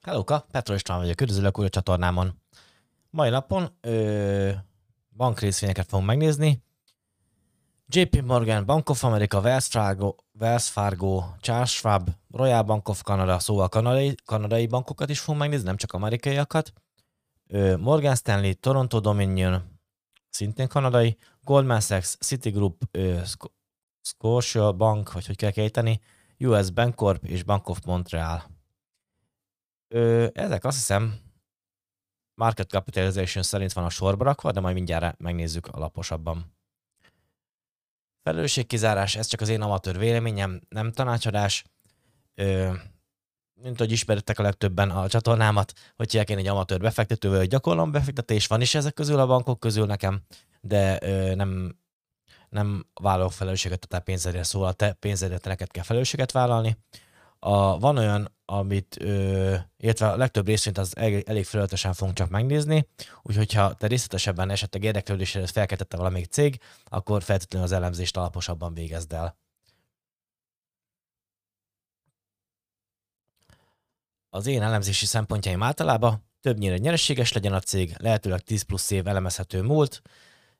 Hellóka, 0.00 0.46
Petro 0.50 0.74
István 0.74 0.98
vagyok, 0.98 1.20
üdvözlök 1.20 1.58
újra 1.58 1.68
a 1.68 1.70
csatornámon. 1.70 2.40
Mai 3.10 3.30
napon 3.30 3.68
ö, 3.80 4.50
bankrészvényeket 5.16 5.88
fogunk 5.88 6.08
megnézni. 6.08 6.62
JP 7.86 8.22
Morgan, 8.22 8.64
Bank 8.66 8.88
of 8.88 9.04
America, 9.04 9.40
Wells 9.40 9.66
Fargo, 9.66 10.14
Wells 10.38 10.68
Fargo 10.68 11.24
Charles 11.40 11.70
Schwab, 11.70 12.10
Royal 12.30 12.62
Bank 12.62 12.88
of 12.88 13.02
Canada, 13.02 13.38
szóval 13.38 13.68
kanadai, 13.68 14.14
kanadai 14.24 14.66
bankokat 14.66 15.10
is 15.10 15.20
fogunk 15.20 15.40
megnézni, 15.40 15.66
nem 15.66 15.76
csak 15.76 15.92
amerikaiakat. 15.92 16.72
Ö, 17.46 17.76
Morgan 17.76 18.14
Stanley, 18.14 18.54
Toronto 18.54 19.00
Dominion, 19.00 19.62
szintén 20.30 20.68
kanadai, 20.68 21.16
Goldman 21.40 21.80
Sachs, 21.80 22.16
Citigroup, 22.20 22.82
ö, 22.90 23.18
Scotia 24.02 24.72
Bank, 24.72 25.12
vagy 25.12 25.26
hogy 25.26 25.36
kell 25.36 25.52
ejteni, 25.54 26.00
US 26.38 26.70
Bancorp 26.70 27.24
és 27.24 27.42
Bank 27.42 27.68
of 27.68 27.80
Montreal. 27.84 28.58
Ö, 29.94 30.26
ezek 30.32 30.64
azt 30.64 30.76
hiszem 30.76 31.20
market 32.34 32.70
capitalization 32.70 33.44
szerint 33.44 33.72
van 33.72 33.84
a 33.84 33.90
sorba 33.90 34.24
rakva, 34.24 34.52
de 34.52 34.60
majd 34.60 34.74
mindjárt 34.74 35.18
megnézzük 35.18 35.66
alaposabban. 35.66 36.54
Felelősségkizárás, 38.22 39.16
ez 39.16 39.26
csak 39.26 39.40
az 39.40 39.48
én 39.48 39.60
amatőr 39.60 39.98
véleményem, 39.98 40.60
nem 40.68 40.92
tanácsadás. 40.92 41.64
Ö, 42.34 42.72
mint 43.62 43.78
hogy 43.78 43.92
ismeritek 43.92 44.38
a 44.38 44.42
legtöbben 44.42 44.90
a 44.90 45.08
csatornámat, 45.08 45.72
hogy 45.96 46.14
én 46.14 46.38
egy 46.38 46.46
amatőr 46.46 46.80
befektetővel, 46.80 47.38
hogy 47.38 47.48
gyakorlom 47.48 47.90
befektetés, 47.90 48.46
van 48.46 48.60
is 48.60 48.74
ezek 48.74 48.94
közül 48.94 49.18
a 49.18 49.26
bankok 49.26 49.60
közül 49.60 49.86
nekem, 49.86 50.22
de 50.60 50.98
ö, 51.02 51.34
nem, 51.34 51.78
nem 52.48 52.86
vállalok 52.94 53.32
felelősséget 53.32 53.84
a 53.84 53.86
te 53.86 53.98
pénzedért, 53.98 54.44
szóval 54.44 54.68
a 54.68 54.72
te 54.72 54.92
pénzedért 54.92 55.44
neked 55.44 55.70
kell 55.70 55.84
felelősséget 55.84 56.32
vállalni. 56.32 56.76
A, 57.38 57.78
van 57.78 57.98
olyan 57.98 58.32
amit, 58.50 58.96
ö, 59.00 59.56
illetve 59.76 60.08
a 60.08 60.16
legtöbb 60.16 60.46
részvényt 60.46 60.78
az 60.78 60.96
elég, 60.96 61.24
elég 61.26 61.44
felületesen 61.44 61.92
fogunk 61.92 62.16
csak 62.16 62.30
megnézni, 62.30 62.88
úgyhogy 63.22 63.52
ha 63.52 63.74
te 63.74 63.86
részletesebben 63.86 64.50
esetleg 64.50 64.84
érdeklődésre 64.84 65.46
felkeltette 65.46 65.96
valamelyik 65.96 66.26
cég, 66.26 66.58
akkor 66.84 67.22
feltétlenül 67.22 67.66
az 67.66 67.72
elemzést 67.72 68.16
alaposabban 68.16 68.74
végezd 68.74 69.12
el. 69.12 69.38
Az 74.30 74.46
én 74.46 74.62
elemzési 74.62 75.06
szempontjaim 75.06 75.62
általában 75.62 76.24
többnyire 76.40 76.76
nyereséges 76.76 77.32
legyen 77.32 77.52
a 77.52 77.60
cég, 77.60 77.94
lehetőleg 77.98 78.40
10 78.40 78.62
plusz 78.62 78.90
év 78.90 79.06
elemezhető 79.06 79.62
múlt, 79.62 80.02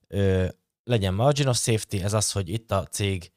ö, 0.09 0.49
legyen 0.85 1.15
margin 1.15 1.47
of 1.47 1.59
safety, 1.59 2.03
ez 2.03 2.13
az, 2.13 2.33
hogy 2.33 2.49
itt 2.49 2.71
a 2.71 2.87
cég 2.87 3.33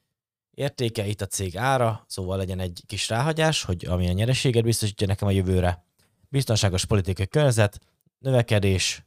értéke, 0.54 1.06
itt 1.06 1.20
a 1.20 1.26
cég 1.26 1.56
ára, 1.56 2.04
szóval 2.08 2.36
legyen 2.36 2.58
egy 2.58 2.82
kis 2.86 3.08
ráhagyás, 3.08 3.62
hogy 3.62 3.84
ami 3.86 4.08
a 4.08 4.12
nyereséget 4.12 4.64
biztosítja 4.64 5.06
nekem 5.06 5.28
a 5.28 5.30
jövőre. 5.30 5.84
Biztonságos 6.28 6.84
politikai 6.84 7.28
környezet, 7.28 7.78
növekedés 8.18 9.04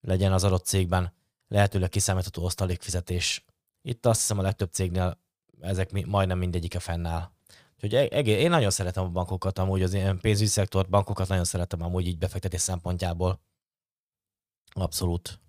legyen 0.00 0.32
az 0.32 0.44
adott 0.44 0.64
cégben, 0.64 1.12
lehetőleg 1.48 1.88
kiszámítható 1.88 2.44
osztalékfizetés. 2.44 3.44
Itt 3.82 4.06
azt 4.06 4.20
hiszem 4.20 4.38
a 4.38 4.42
legtöbb 4.42 4.70
cégnél 4.72 5.20
ezek 5.60 6.06
majdnem 6.06 6.38
mindegyike 6.38 6.78
fennáll. 6.78 7.30
Úgyhogy 7.74 7.94
egész, 7.94 8.38
én 8.38 8.50
nagyon 8.50 8.70
szeretem 8.70 9.04
a 9.04 9.08
bankokat, 9.08 9.58
amúgy 9.58 9.82
az 9.82 9.94
ilyen 9.94 10.20
pénzügyi 10.20 10.48
szektort, 10.48 10.88
bankokat 10.88 11.28
nagyon 11.28 11.44
szeretem 11.44 11.82
amúgy 11.82 12.06
így 12.06 12.18
befektetés 12.18 12.60
szempontjából. 12.60 13.40
Abszolút. 14.72 15.40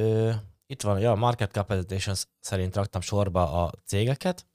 Ö, 0.00 0.30
itt 0.66 0.82
van, 0.82 1.00
ja, 1.00 1.14
market 1.14 1.52
capitalization 1.52 2.16
szerint 2.40 2.76
raktam 2.76 3.00
sorba 3.00 3.64
a 3.64 3.72
cégeket, 3.84 4.46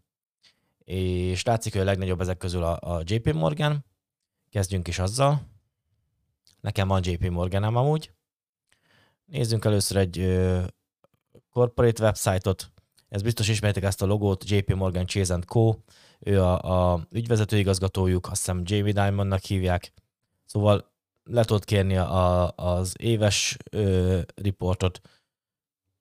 és 0.83 1.44
látszik, 1.44 1.72
hogy 1.72 1.81
a 1.81 1.85
legnagyobb 1.85 2.22
ezek 2.22 2.38
közül 2.38 2.63
a, 2.63 2.95
a 2.95 3.01
JP 3.03 3.33
Morgan. 3.33 3.85
Kezdjünk 4.50 4.88
is 4.88 5.00
azzal. 5.00 5.41
Nekem 6.61 6.88
van 6.88 7.01
JP 7.03 7.29
Morganem 7.29 7.75
amúgy. 7.75 8.11
Nézzünk 9.25 9.66
először 9.66 9.97
egy 9.97 10.19
ö, 10.19 10.63
corporate 11.50 12.03
website-ot. 12.03 12.72
Ez 13.09 13.22
biztos 13.22 13.47
ismeritek 13.47 13.83
ezt 13.83 14.01
a 14.01 14.06
logót, 14.06 14.50
JP 14.50 14.73
Morgan 14.73 15.06
Chase 15.06 15.39
Co. 15.47 15.75
Ő 16.19 16.41
a, 16.41 16.91
a 16.94 17.07
ügyvezető 17.12 17.57
igazgatójuk, 17.57 18.25
azt 18.25 18.35
hiszem 18.35 18.62
Jamie 18.63 18.94
Diamondnak 18.94 19.44
hívják. 19.44 19.94
Szóval 20.45 20.91
le 21.23 21.44
tudod 21.44 21.66
kérni 21.66 21.97
a, 21.97 22.51
az 22.56 22.94
éves 22.97 23.57
ö, 23.72 24.22
riportot, 24.35 25.01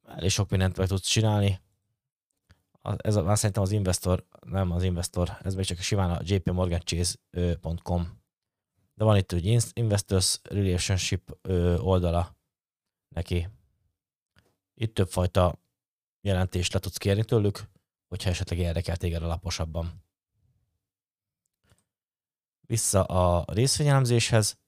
elég 0.04 0.30
sok 0.30 0.50
mindent 0.50 0.76
meg 0.76 0.88
tudsz 0.88 1.08
csinálni. 1.08 1.60
Ez 2.96 3.16
már 3.16 3.36
szerintem 3.36 3.62
az 3.62 3.70
investor, 3.70 4.26
nem 4.46 4.70
az 4.70 4.82
investor, 4.82 5.38
ez 5.42 5.54
még 5.54 5.64
csak 5.64 5.78
simán 5.78 6.10
a 6.10 6.20
jpmorganchase.com. 6.22 8.22
De 8.94 9.04
van 9.04 9.16
itt 9.16 9.32
egy 9.32 9.62
Investors 9.72 10.40
Relationship 10.42 11.38
oldala 11.78 12.36
neki. 13.08 13.48
Itt 14.74 14.94
többfajta 14.94 15.60
jelentést 16.20 16.72
le 16.72 16.78
tudsz 16.78 16.96
kérni 16.96 17.24
tőlük, 17.24 17.70
hogyha 18.08 18.30
esetleg 18.30 18.58
érdekel 18.58 18.96
téged 18.96 19.22
alaposabban. 19.22 20.04
Vissza 22.60 23.04
a 23.04 23.44
részvényelemzéshez. 23.52 24.58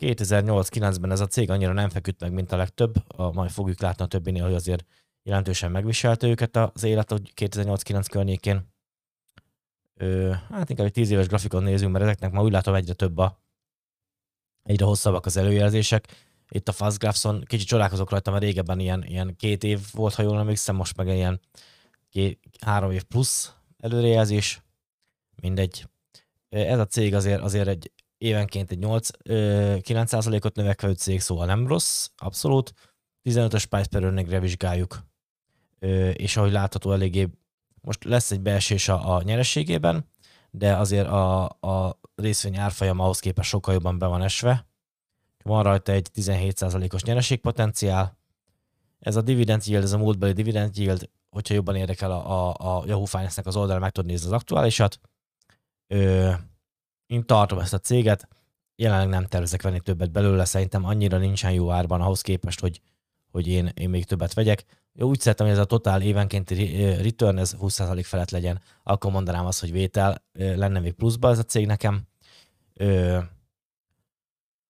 2008-9-ben 0.00 1.10
ez 1.10 1.20
a 1.20 1.26
cég 1.26 1.50
annyira 1.50 1.72
nem 1.72 1.88
feküdt 1.88 2.20
meg, 2.20 2.32
mint 2.32 2.52
a 2.52 2.56
legtöbb, 2.56 2.94
a, 3.06 3.32
majd 3.32 3.50
fogjuk 3.50 3.80
látni 3.80 4.04
a 4.04 4.06
többinél, 4.06 4.44
hogy 4.44 4.54
azért 4.54 4.84
jelentősen 5.22 5.70
megviselte 5.70 6.26
őket 6.26 6.56
az 6.56 6.82
élet 6.82 7.12
2008-9 7.36 8.06
környékén. 8.10 8.68
Ö, 9.94 10.32
hát 10.50 10.70
inkább 10.70 10.86
egy 10.86 10.92
10 10.92 11.10
éves 11.10 11.26
grafikon 11.26 11.62
nézünk, 11.62 11.92
mert 11.92 12.04
ezeknek 12.04 12.32
ma 12.32 12.42
úgy 12.42 12.52
látom 12.52 12.74
egyre 12.74 12.92
több 12.92 13.18
a, 13.18 13.40
egyre 14.62 14.84
hosszabbak 14.84 15.26
az 15.26 15.36
előjelzések. 15.36 16.28
Itt 16.48 16.68
a 16.68 16.72
Fast 16.72 16.98
Graphson, 16.98 17.44
kicsit 17.46 17.66
csodálkozok 17.66 18.10
rajta, 18.10 18.30
mert 18.30 18.42
régebben 18.42 18.78
ilyen, 18.78 19.04
ilyen 19.04 19.36
két 19.36 19.64
év 19.64 19.80
volt, 19.92 20.14
ha 20.14 20.22
jól 20.22 20.38
emlékszem, 20.38 20.76
most 20.76 20.96
meg 20.96 21.06
ilyen 21.06 21.40
két, 22.10 22.40
három 22.60 22.90
év 22.90 23.02
plusz 23.02 23.54
előrejelzés. 23.78 24.62
Mindegy. 25.42 25.88
Ez 26.48 26.78
a 26.78 26.86
cég 26.86 27.14
azért, 27.14 27.40
azért 27.40 27.68
egy 27.68 27.92
évenként 28.20 28.70
egy 28.70 28.78
8-9%-ot 28.80 30.56
növekvő 30.56 30.92
cég, 30.92 31.20
szóval 31.20 31.46
nem 31.46 31.66
rossz, 31.66 32.08
abszolút. 32.16 32.72
15-ös 33.24 33.64
price 33.68 33.88
per 33.90 34.02
earningre 34.02 34.40
vizsgáljuk, 34.40 34.98
és 36.12 36.36
ahogy 36.36 36.52
látható 36.52 36.92
eléggé, 36.92 37.28
most 37.80 38.04
lesz 38.04 38.30
egy 38.30 38.40
beesés 38.40 38.88
a, 38.88 39.14
a 39.14 39.22
nyerességében, 39.22 40.08
de 40.50 40.76
azért 40.76 41.06
a, 41.06 41.44
a 41.44 42.00
részvény 42.14 42.56
árfolyam 42.56 42.98
ahhoz 43.00 43.18
képest 43.18 43.48
sokkal 43.48 43.74
jobban 43.74 43.98
be 43.98 44.06
van 44.06 44.22
esve. 44.22 44.66
Van 45.42 45.62
rajta 45.62 45.92
egy 45.92 46.08
17%-os 46.14 47.02
nyereségpotenciál. 47.02 48.18
Ez 48.98 49.16
a 49.16 49.22
dividend 49.22 49.62
yield, 49.66 49.84
ez 49.84 49.92
a 49.92 49.98
múltbeli 49.98 50.32
dividend 50.32 50.78
yield, 50.78 51.10
hogyha 51.30 51.54
jobban 51.54 51.76
érdekel 51.76 52.10
a, 52.10 52.50
a, 52.50 52.78
a 52.78 52.82
Yahoo 52.86 53.04
Finance-nek 53.04 53.46
az 53.46 53.56
oldalra, 53.56 53.80
meg 53.80 53.90
tudod 53.90 54.10
nézni 54.10 54.26
az 54.26 54.32
aktuálisat. 54.32 55.00
Én 57.10 57.26
tartom 57.26 57.58
ezt 57.58 57.74
a 57.74 57.78
céget, 57.78 58.28
jelenleg 58.76 59.08
nem 59.08 59.26
tervezek 59.26 59.62
venni 59.62 59.80
többet 59.80 60.10
belőle, 60.10 60.44
szerintem 60.44 60.84
annyira 60.84 61.18
nincsen 61.18 61.52
jó 61.52 61.70
árban 61.70 62.00
ahhoz 62.00 62.20
képest, 62.20 62.60
hogy, 62.60 62.80
hogy 63.30 63.46
én, 63.46 63.72
én 63.74 63.90
még 63.90 64.04
többet 64.04 64.34
vegyek. 64.34 64.64
Jó, 64.92 65.08
úgy 65.08 65.20
szeretem, 65.20 65.46
hogy 65.46 65.54
ez 65.54 65.60
a 65.60 65.64
totál 65.64 66.02
évenkénti 66.02 66.84
return, 66.84 67.38
ez 67.38 67.56
20% 67.60 68.02
felett 68.04 68.30
legyen, 68.30 68.60
akkor 68.82 69.12
mondanám 69.12 69.46
azt, 69.46 69.60
hogy 69.60 69.72
vétel 69.72 70.24
lenne 70.32 70.80
még 70.80 70.92
pluszba 70.92 71.30
ez 71.30 71.38
a 71.38 71.42
cég 71.42 71.66
nekem. 71.66 72.02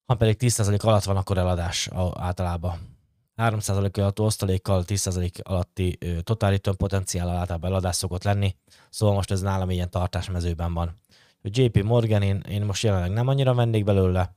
Ha 0.06 0.14
pedig 0.14 0.36
10% 0.38 0.81
alatt 0.81 1.04
van, 1.04 1.16
akkor 1.16 1.38
eladás 1.38 1.88
általában. 2.14 2.98
3% 3.36 3.98
alatt 3.98 4.20
osztalékkal, 4.20 4.84
10% 4.86 5.43
alatti 5.43 5.98
total 6.22 6.50
return 6.50 6.76
potenciál 6.76 7.28
általában 7.28 7.70
eladás 7.70 7.96
szokott 7.96 8.25
lenni, 8.25 8.56
szóval 8.90 9.14
most 9.14 9.31
ez 9.31 9.40
nálam 9.40 9.70
ilyen 9.70 9.90
tartásmezőben 9.90 10.75
van. 10.75 10.94
JP 11.42 11.82
Morgan, 11.82 12.22
én, 12.22 12.40
én 12.48 12.64
most 12.64 12.82
jelenleg 12.82 13.10
nem 13.10 13.28
annyira 13.28 13.54
vennék 13.54 13.84
belőle, 13.84 14.34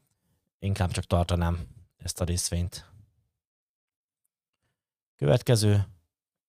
inkább 0.60 0.92
csak 0.92 1.04
tartanám 1.04 1.60
ezt 1.98 2.22
a 2.22 2.26
részvényt. 2.26 2.92
Következő 5.16 5.88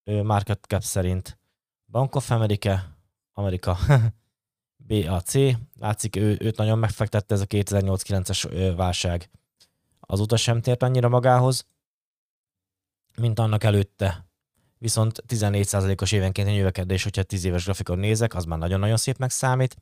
market 0.05 0.65
cap 0.69 0.83
szerint 0.83 1.39
Bank 1.87 2.15
of 2.15 2.31
America, 2.31 2.97
Amerika, 3.33 3.79
BAC, 4.89 5.35
látszik, 5.79 6.17
ő, 6.17 6.37
őt 6.41 6.57
nagyon 6.57 6.79
megfektette 6.79 7.35
ez 7.35 7.41
a 7.41 7.47
2008-9-es 7.47 8.73
válság. 8.77 9.31
Azóta 10.01 10.37
sem 10.37 10.61
tért 10.61 10.83
annyira 10.83 11.09
magához, 11.09 11.67
mint 13.17 13.39
annak 13.39 13.65
előtte. 13.65 14.27
Viszont 14.79 15.23
14%-os 15.29 16.13
évenkénti 16.13 16.57
növekedés, 16.57 17.03
hogyha 17.03 17.23
10 17.23 17.45
éves 17.45 17.65
grafikon 17.65 17.99
nézek, 17.99 18.35
az 18.35 18.45
már 18.45 18.59
nagyon-nagyon 18.59 18.97
szép 18.97 19.19
megszámít 19.19 19.77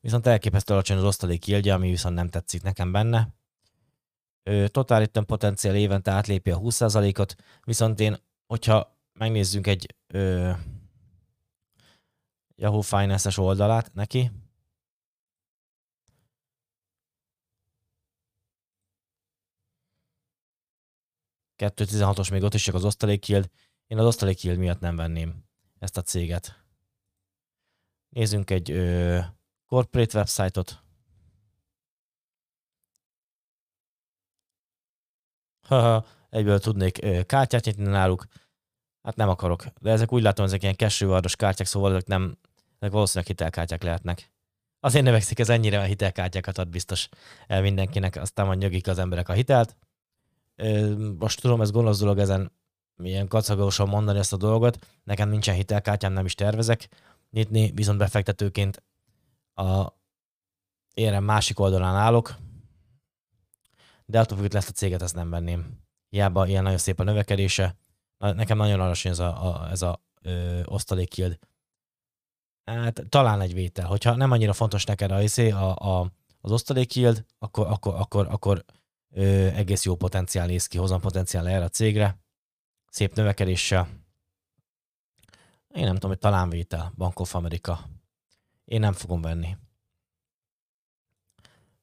viszont 0.00 0.26
elképesztő 0.26 0.72
alacsony 0.72 0.96
az 0.96 1.04
osztalék 1.04 1.46
yieldje, 1.46 1.74
ami 1.74 1.88
viszont 1.88 2.14
nem 2.14 2.28
tetszik 2.28 2.62
nekem 2.62 2.92
benne. 2.92 3.34
Total 4.66 5.06
potenciál 5.06 5.76
évente 5.76 6.10
átlépi 6.10 6.50
a 6.50 6.60
20%-ot, 6.60 7.34
viszont 7.64 8.00
én 8.00 8.16
hogyha 8.46 8.98
megnézzünk 9.12 9.66
egy 9.66 9.94
ö, 10.06 10.50
Yahoo 12.54 12.80
Finance-es 12.80 13.38
oldalát 13.38 13.94
neki, 13.94 14.30
16-os 21.58 22.30
még 22.30 22.42
ott 22.42 22.54
is 22.54 22.62
csak 22.62 22.74
az 22.74 22.84
osztalék 22.84 23.26
yield. 23.26 23.50
Én 23.86 23.98
az 23.98 24.06
osztalék 24.06 24.42
yield 24.42 24.58
miatt 24.58 24.80
nem 24.80 24.96
venném 24.96 25.44
ezt 25.78 25.96
a 25.96 26.02
céget. 26.02 26.64
Nézzünk 28.08 28.50
egy 28.50 28.70
ö, 28.70 29.20
corporate 29.66 30.18
website-ot. 30.18 30.84
Haha, 35.66 36.06
egyből 36.30 36.58
tudnék 36.58 37.26
kártyát 37.26 37.64
nyitni 37.64 37.84
náluk. 37.84 38.26
Hát 39.02 39.16
nem 39.16 39.28
akarok. 39.28 39.64
De 39.80 39.90
ezek 39.90 40.12
úgy 40.12 40.22
látom, 40.22 40.44
ezek 40.44 40.62
ilyen 40.62 40.76
cashrewardos 40.76 41.36
kártyák, 41.36 41.66
szóval 41.66 41.90
ezek 41.90 42.06
nem, 42.06 42.38
ezek 42.78 42.92
valószínűleg 42.92 43.28
hitelkártyák 43.28 43.82
lehetnek. 43.82 44.30
Azért 44.80 45.04
növekszik 45.04 45.38
ez 45.38 45.48
ennyire, 45.48 45.76
mert 45.76 45.88
hitelkártyákat 45.88 46.58
ad 46.58 46.68
biztos 46.68 47.08
el 47.46 47.62
mindenkinek, 47.62 48.16
aztán 48.16 48.46
majd 48.46 48.58
nyögik 48.58 48.86
az 48.86 48.98
emberek 48.98 49.28
a 49.28 49.32
hitelt. 49.32 49.76
Most 51.18 51.40
tudom, 51.40 51.60
ez 51.60 51.70
gonosz 51.70 51.98
dolog 51.98 52.18
ezen 52.18 52.52
milyen 52.96 53.28
kacagósan 53.28 53.88
mondani 53.88 54.18
ezt 54.18 54.32
a 54.32 54.36
dolgot. 54.36 54.86
Nekem 55.04 55.28
nincsen 55.28 55.54
hitelkártyám, 55.54 56.12
nem 56.12 56.24
is 56.24 56.34
tervezek 56.34 56.88
nyitni, 57.30 57.70
viszont 57.70 57.98
befektetőként 57.98 58.82
a 59.56 59.92
érem 60.94 61.24
másik 61.24 61.60
oldalán 61.60 61.94
állok, 61.94 62.36
de 64.06 64.20
attól 64.20 64.38
függ, 64.38 64.52
lesz 64.52 64.68
a 64.68 64.72
céget, 64.72 65.02
ezt 65.02 65.14
nem 65.14 65.30
venném. 65.30 65.80
Hiába 66.08 66.46
ilyen 66.46 66.62
nagyon 66.62 66.78
szép 66.78 67.00
a 67.00 67.04
növekedése. 67.04 67.76
Nekem 68.18 68.56
nagyon 68.56 68.80
alacsony 68.80 69.12
ez 69.12 69.18
a, 69.18 69.46
a, 69.46 69.70
ez 69.70 69.82
a 69.82 70.04
ö, 70.22 70.60
osztalék 70.64 71.16
yield. 71.16 71.38
Hát 72.64 73.02
talán 73.08 73.40
egy 73.40 73.54
vétel. 73.54 73.86
Hogyha 73.86 74.14
nem 74.14 74.30
annyira 74.30 74.52
fontos 74.52 74.84
neked 74.84 75.10
a, 75.10 75.22
izé, 75.22 75.50
a, 75.50 75.76
a, 75.76 76.12
az 76.40 76.52
osztalék 76.52 76.94
yield, 76.94 77.24
akkor, 77.38 77.66
akkor, 77.66 77.94
akkor, 77.94 78.26
akkor 78.30 78.64
ö, 79.10 79.46
egész 79.46 79.84
jó 79.84 79.96
potenciál 79.96 80.46
néz 80.46 80.66
ki, 80.66 80.78
hozam 80.78 81.00
potenciál 81.00 81.48
erre 81.48 81.64
a 81.64 81.68
cégre. 81.68 82.18
Szép 82.90 83.14
növekedéssel. 83.14 83.88
Én 85.74 85.84
nem 85.84 85.94
tudom, 85.94 86.10
hogy 86.10 86.18
talán 86.18 86.48
vétel, 86.48 86.92
Bank 86.96 87.20
of 87.20 87.34
America. 87.34 87.95
Én 88.66 88.80
nem 88.80 88.92
fogom 88.92 89.20
venni. 89.20 89.56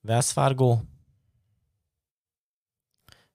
Wells 0.02 0.32
Fargo. 0.32 0.78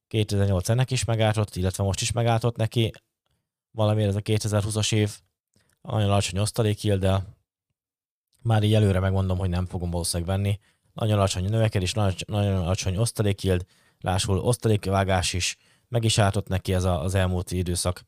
2008 0.06 0.69
ennek 0.69 0.91
is 0.91 1.05
megártott, 1.05 1.56
illetve 1.56 1.85
most 1.85 2.00
is 2.00 2.12
megártott 2.12 2.56
neki. 2.56 2.93
Valamiért 3.71 4.09
ez 4.09 4.17
a 4.17 4.21
2020-as 4.21 4.95
év 4.95 5.21
nagyon 5.81 6.11
alacsony 6.11 6.39
osztalék 6.41 6.95
de 6.95 7.25
már 8.43 8.62
így 8.62 8.75
előre 8.75 9.00
megmondom, 9.00 9.39
hogy 9.39 9.49
nem 9.49 9.67
fogom 9.67 9.91
valószínűleg 9.91 10.37
venni. 10.37 10.59
Nagyon 10.93 11.17
alacsony 11.17 11.45
növekedés, 11.45 11.93
nagyon, 11.93 12.15
nagyon 12.27 12.56
alacsony 12.56 12.97
osztalék 12.97 13.43
yield, 13.43 13.67
lásul 14.00 14.39
osztalékvágás 14.39 15.33
is, 15.33 15.56
meg 15.89 16.05
is 16.05 16.19
ártott 16.19 16.49
neki 16.49 16.75
ez 16.75 16.85
a, 16.85 17.03
az 17.03 17.15
elmúlt 17.15 17.50
időszak 17.50 18.05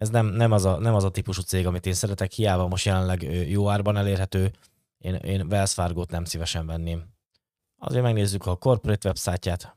ez 0.00 0.10
nem, 0.10 0.26
nem, 0.26 0.52
az 0.52 0.64
a, 0.64 0.78
nem 0.78 0.94
az 0.94 1.04
a 1.04 1.10
típusú 1.10 1.42
cég, 1.42 1.66
amit 1.66 1.86
én 1.86 1.92
szeretek, 1.92 2.32
hiába 2.32 2.66
most 2.66 2.84
jelenleg 2.84 3.22
jó 3.48 3.68
árban 3.68 3.96
elérhető, 3.96 4.52
én, 4.98 5.14
én 5.14 5.46
Wells 5.46 5.72
Fargo-t 5.72 6.10
nem 6.10 6.24
szívesen 6.24 6.66
venném. 6.66 7.04
Azért 7.78 8.02
megnézzük 8.02 8.46
a 8.46 8.56
corporate 8.56 9.08
websájtját, 9.08 9.76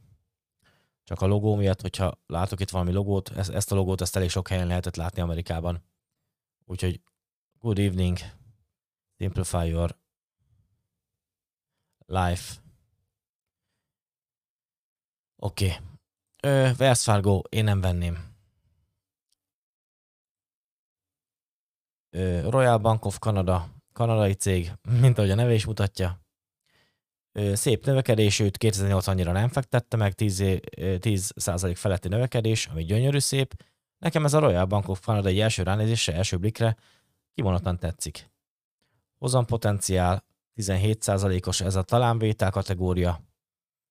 csak 1.04 1.22
a 1.22 1.26
logó 1.26 1.56
miatt, 1.56 1.82
hogyha 1.82 2.20
látok 2.28 2.60
itt 2.60 2.70
valami 2.70 2.92
logót, 2.92 3.30
ezt, 3.30 3.50
ezt 3.50 3.72
a 3.72 3.76
logót 3.76 4.02
ezt 4.02 4.16
elég 4.16 4.30
sok 4.30 4.48
helyen 4.48 4.68
lehetett 4.68 4.96
látni 4.96 5.22
Amerikában. 5.22 5.84
Úgyhogy 6.66 7.02
good 7.60 7.80
evening, 7.80 8.18
simplify 9.18 9.68
your 9.68 9.98
life. 12.06 12.54
Oké. 15.36 15.78
Okay. 16.42 16.72
Wells 16.78 17.04
Fargo, 17.04 17.42
én 17.50 17.64
nem 17.64 17.82
venném. 17.82 18.33
Royal 22.50 22.78
Bank 22.78 23.06
of 23.06 23.18
Canada, 23.20 23.68
kanadai 23.94 24.34
cég, 24.34 24.72
mint 25.02 25.18
ahogy 25.18 25.32
a 25.32 25.36
neve 25.36 25.54
is 25.54 25.66
mutatja. 25.66 26.22
Szép 27.54 27.86
növekedés, 27.86 28.40
őt 28.40 28.58
2008 28.58 29.08
annyira 29.08 29.32
nem 29.32 29.50
fektette 29.50 29.98
meg, 29.98 30.14
10, 30.14 30.60
10 31.00 31.34
feletti 31.74 32.08
növekedés, 32.08 32.68
ami 32.68 32.84
gyönyörű 32.84 33.20
szép. 33.20 33.54
Nekem 33.98 34.26
ez 34.26 34.34
a 34.34 34.40
Royal 34.40 34.66
Bank 34.66 34.90
of 34.90 35.00
Canada 35.00 35.28
egy 35.28 35.40
első 35.40 35.64
ránézésre, 35.64 36.14
első 36.14 36.38
blikre 36.38 36.78
kimondottan 37.34 37.80
tetszik. 37.80 38.32
Hozam 39.18 39.46
potenciál, 39.46 40.24
17%-os 40.56 41.62
ez 41.62 41.76
a 41.76 41.82
talánvétel 41.82 42.52
kategória. 42.52 43.22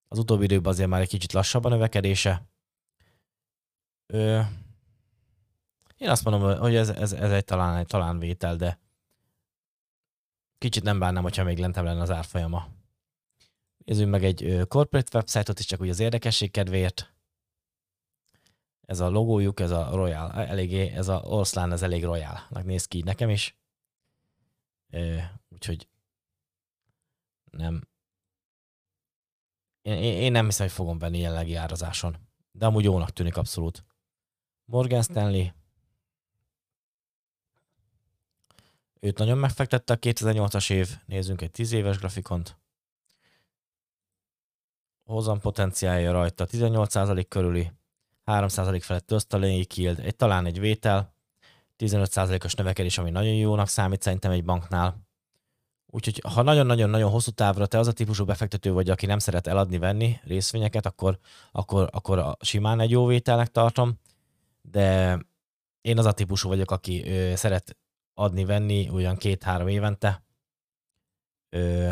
Az 0.09 0.19
utóbbi 0.19 0.45
időben 0.45 0.73
azért 0.73 0.89
már 0.89 1.01
egy 1.01 1.09
kicsit 1.09 1.33
lassabb 1.33 1.65
a 1.65 1.69
növekedése. 1.69 2.43
Ö, 4.07 4.41
én 6.03 6.09
azt 6.09 6.25
mondom, 6.25 6.59
hogy 6.59 6.75
ez, 6.75 6.89
ez, 6.89 7.13
ez 7.13 7.31
egy 7.31 7.45
talán, 7.45 7.77
egy 7.77 7.87
talán 7.87 8.19
vétel, 8.19 8.57
de 8.57 8.79
kicsit 10.59 10.83
nem 10.83 10.99
bánnám, 10.99 11.23
hogyha 11.23 11.45
még 11.45 11.59
lentebb 11.59 11.85
lenne 11.85 12.01
az 12.01 12.11
árfolyama. 12.11 12.69
Nézzünk 13.85 14.11
meg 14.11 14.25
egy 14.25 14.65
corporate 14.69 15.19
website-ot 15.19 15.59
is, 15.59 15.67
csak 15.67 15.81
úgy 15.81 15.89
az 15.89 15.99
érdekesség 15.99 16.51
kedvéért. 16.51 17.15
Ez 18.81 19.01
a 19.01 19.09
logójuk, 19.09 19.61
ez 19.61 19.71
a 19.71 19.91
Royal, 19.91 20.33
eléggé, 20.33 20.87
ez 20.87 21.09
a 21.09 21.21
Orszlán, 21.21 21.73
ez 21.73 21.83
elég 21.83 22.05
Royal-nak 22.05 22.65
néz 22.65 22.87
ki 22.87 23.03
nekem 23.03 23.31
is. 23.31 23.57
Úgyhogy 25.49 25.89
nem. 27.51 27.89
Én, 29.83 30.03
én 30.03 30.33
nem 30.33 30.45
hiszem, 30.45 30.67
hogy 30.67 30.75
fogom 30.75 30.99
venni 30.99 31.19
jelenlegi 31.19 31.55
árazáson. 31.55 32.17
De 32.53 32.67
amúgy 32.67 32.85
jónak 32.85 33.11
tűnik 33.11 33.37
abszolút. 33.37 33.85
Morgan 34.65 35.03
Stanley, 35.03 35.47
Őt 39.05 39.19
nagyon 39.19 39.39
megfektette 39.39 39.93
a 39.93 39.97
2008-as 39.97 40.71
év, 40.71 40.89
nézzünk 41.07 41.43
egy 41.43 41.51
10 41.51 41.73
éves 41.73 41.99
grafikont. 41.99 42.57
Hozam 45.05 45.41
potenciálja 45.41 46.13
rajta 46.13 46.47
18% 46.51 47.25
körüli, 47.29 47.73
3% 48.27 48.79
felett 48.83 49.13
osztalék 49.13 49.77
yield, 49.77 49.99
egy, 49.99 50.17
talán 50.17 50.47
egy 50.47 50.61
vétel, 50.61 51.15
15%-os 51.79 52.55
növekedés, 52.55 52.99
ami 52.99 53.11
nagyon 53.11 53.35
jónak 53.35 53.69
számít 53.69 54.03
szerintem 54.03 54.31
egy 54.31 54.45
banknál. 54.45 55.07
Úgyhogy 55.87 56.23
ha 56.35 56.43
nagyon-nagyon-nagyon 56.43 57.11
hosszú 57.11 57.31
távra 57.31 57.67
te 57.67 57.79
az 57.79 57.87
a 57.87 57.93
típusú 57.93 58.25
befektető 58.25 58.73
vagy, 58.73 58.91
aki 58.91 59.07
nem 59.07 59.19
szeret 59.19 59.47
eladni, 59.47 59.79
venni 59.79 60.21
részvényeket, 60.25 60.87
akkor, 60.87 61.19
akkor, 61.53 61.89
akkor 61.93 62.37
simán 62.41 62.81
egy 62.81 62.91
jó 62.91 63.07
vételnek 63.07 63.49
tartom, 63.49 63.99
de 64.61 65.19
én 65.81 65.99
az 65.99 66.07
a 66.07 66.13
típusú 66.13 66.49
vagyok, 66.49 66.71
aki 66.71 67.09
ö, 67.09 67.35
szeret 67.35 67.77
adni-venni 68.23 68.91
olyan 68.91 69.17
két-három 69.17 69.69
évente. 69.69 70.25
Ö, 71.49 71.91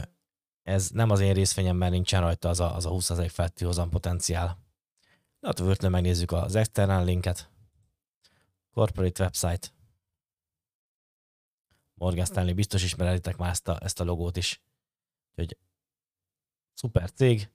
ez 0.62 0.90
nem 0.90 1.10
az 1.10 1.20
én 1.20 1.32
részvényem, 1.32 1.76
mert 1.76 1.92
nincsen 1.92 2.20
rajta 2.20 2.49
az 2.49 2.60
a, 2.60 2.75
az 2.75 2.87
a 2.87 2.90
20% 2.90 3.28
feletti 3.30 3.64
hozam 3.64 3.90
potenciál. 3.90 4.58
De 5.40 5.49
attól 5.49 5.66
függetlenül 5.66 5.96
megnézzük 5.96 6.32
az 6.32 6.54
external 6.54 7.04
linket. 7.04 7.50
Corporate 8.72 9.22
website. 9.22 9.68
Morgan 11.94 12.25
Stanley, 12.25 12.54
biztos 12.54 12.82
ismeritek 12.82 13.37
már 13.37 13.50
ezt 13.50 13.68
a, 13.68 13.78
ezt 13.82 14.00
a 14.00 14.04
logót 14.04 14.37
is. 14.37 14.62
Úgyhogy 15.30 15.56
szuper 16.75 17.10
cég. 17.10 17.50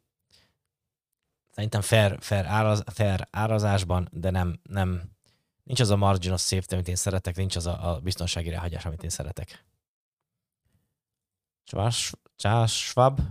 Szerintem 1.51 1.81
fair, 1.81 2.17
fair, 2.21 2.45
áraz, 2.45 2.83
fair 2.85 3.27
árazásban, 3.31 4.09
de 4.11 4.29
nem, 4.29 4.59
nem, 4.63 5.14
Nincs 5.65 5.79
az 5.79 5.89
a 5.89 5.95
margin 5.95 6.31
of 6.31 6.41
safety, 6.41 6.73
amit 6.73 6.87
én 6.87 6.95
szeretek, 6.95 7.35
nincs 7.35 7.55
az 7.55 7.65
a, 7.65 7.93
a 7.93 7.99
biztonsági 7.99 8.49
ráhagyás, 8.49 8.85
amit 8.85 9.03
én 9.03 9.09
szeretek. 9.09 9.65
Charles 12.35 12.73
Schwab. 12.73 13.21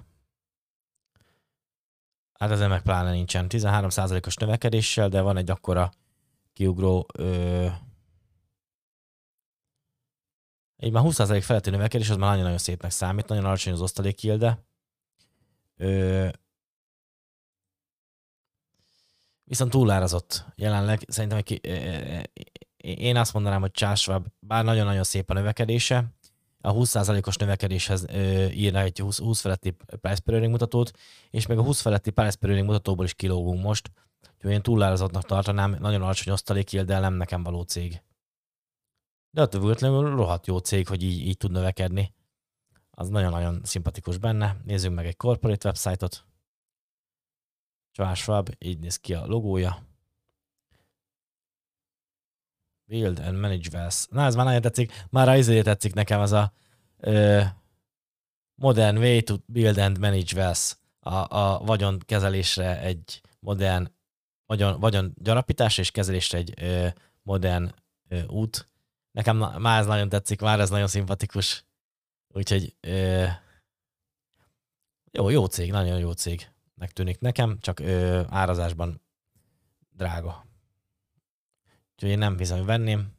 Hát 2.39 2.51
ezen 2.51 2.69
meg 2.69 2.83
pláne 2.83 3.11
nincsen. 3.11 3.47
13%-os 3.49 4.37
növekedéssel, 4.37 5.09
de 5.09 5.21
van 5.21 5.37
egy 5.37 5.51
akkora 5.51 5.93
kiugró 6.53 7.07
ö, 7.13 7.69
így 10.83 10.93
már 10.93 11.03
20% 11.07 11.41
feletti 11.43 11.71
növekedés, 11.71 12.11
az 12.11 12.17
már 12.17 12.29
nagyon-nagyon 12.29 12.59
szépnek 12.59 12.91
számít, 12.91 13.27
nagyon 13.27 13.45
alacsony 13.45 13.73
az 13.73 13.81
osztalék 13.81 14.23
yielde. 14.23 14.65
Viszont 19.55 19.71
túlárazott 19.71 20.45
jelenleg. 20.57 21.05
Szerintem 21.09 21.39
egy, 21.39 21.61
én 22.77 23.17
azt 23.17 23.33
mondanám, 23.33 23.61
hogy 23.61 23.71
Charles 23.71 24.11
bár 24.39 24.65
nagyon-nagyon 24.65 25.03
szép 25.03 25.31
a 25.31 25.35
növekedése, 25.35 26.05
a 26.61 26.73
20%-os 26.73 27.37
növekedéshez 27.37 28.07
írna 28.53 28.81
egy 28.81 28.99
20, 28.99 29.19
20 29.19 29.41
feletti 29.41 29.71
price 30.01 30.21
per 30.25 30.49
mutatót, 30.49 30.91
és 31.31 31.47
még 31.47 31.59
a 31.59 31.63
20 31.63 31.81
feletti 31.81 32.11
price 32.11 32.37
per 32.37 32.63
mutatóból 32.63 33.05
is 33.05 33.15
kilógunk 33.15 33.63
most. 33.63 33.91
Úgyhogy 34.35 34.53
én 34.53 34.63
túlárazottnak 34.63 35.25
tartanám, 35.25 35.77
nagyon 35.81 36.03
alacsony 36.03 36.33
osztalék 36.33 36.81
de 36.81 36.99
nem 36.99 37.15
nekem 37.15 37.43
való 37.43 37.63
cég. 37.63 38.03
De 39.31 39.43
attól 39.43 39.61
függetlenül 39.61 40.17
rohadt 40.17 40.47
jó 40.47 40.59
cég, 40.59 40.89
hogy 40.89 41.03
így, 41.03 41.27
így 41.27 41.37
tud 41.37 41.51
növekedni. 41.51 42.15
Az 42.91 43.09
nagyon-nagyon 43.09 43.61
szimpatikus 43.65 44.19
benne. 44.19 44.57
Nézzünk 44.65 44.95
meg 44.95 45.07
egy 45.07 45.17
corporate 45.17 45.69
website-ot. 45.69 46.25
Charles 47.95 48.19
Schwab, 48.19 48.51
így 48.59 48.79
néz 48.79 48.97
ki 48.97 49.15
a 49.15 49.27
logója. 49.27 49.83
Build 52.85 53.19
and 53.19 53.39
manage 53.39 53.69
wealth. 53.73 54.11
Na, 54.11 54.25
ez 54.25 54.35
már 54.35 54.45
nagyon 54.45 54.61
tetszik. 54.61 54.93
Már 55.11 55.29
az 55.29 55.39
izé 55.39 55.63
tetszik 55.63 55.95
nekem 55.95 56.21
az 56.21 56.33
a 56.33 56.53
ö, 56.97 57.43
modern 58.55 58.97
way 58.97 59.23
to 59.23 59.37
build 59.47 59.79
and 59.79 59.99
manage 59.99 60.37
wealth. 60.37 60.73
A, 61.01 61.37
a 61.39 61.59
vagyon 61.59 61.99
kezelésre 62.07 62.81
egy 62.81 63.21
modern 63.39 63.93
vagyon, 64.47 64.81
vagyon 64.81 65.15
gyarapításra 65.17 65.83
és 65.83 65.91
kezelésre 65.91 66.39
egy 66.39 66.53
ö, 66.57 66.89
modern 67.23 67.75
ö, 68.09 68.27
út. 68.27 68.69
Nekem 69.11 69.37
már 69.37 69.81
ez 69.81 69.87
nagyon 69.87 70.09
tetszik, 70.09 70.41
már 70.41 70.61
ez 70.61 70.71
nagyon 70.71 70.87
szimpatikus. 70.87 71.65
Úgyhogy 72.29 72.77
ö, 72.81 73.27
jó, 75.11 75.29
jó 75.29 75.47
cég, 75.47 75.71
nagyon 75.71 75.99
jó 75.99 76.13
cég 76.13 76.54
tűnik 76.93 77.21
nekem, 77.21 77.59
csak 77.61 77.81
ö, 77.81 78.23
árazásban 78.29 79.01
drága. 79.91 80.47
Úgyhogy 81.93 82.11
én 82.11 82.19
nem 82.19 82.39
hiszem, 82.39 82.57
hogy 82.57 82.67
venném. 82.67 83.13